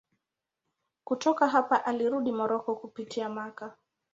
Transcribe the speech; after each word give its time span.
Kutoka 1.03 1.47
hapa 1.47 1.85
alirudi 1.85 2.31
Moroko 2.31 2.75
kupitia 2.75 3.29
Makka. 3.29 3.75